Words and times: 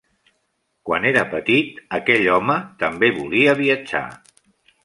Quan 0.89 1.05
era 1.09 1.25
petit, 1.33 1.77
aquell 1.99 2.25
home 2.39 2.57
també 2.85 3.13
volia 3.19 3.57
viatjar. 3.63 4.07